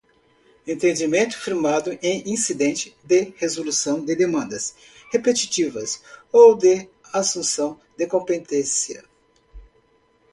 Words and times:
entendimento 0.65 1.37
firmado 1.37 1.91
em 2.01 2.23
incidente 2.27 2.97
de 3.03 3.35
resolução 3.37 4.03
de 4.03 4.15
demandas 4.15 4.73
repetitivas 5.11 6.01
ou 6.31 6.55
de 6.57 6.89
assunção 7.13 7.79
de 7.95 8.07
competência 8.07 9.05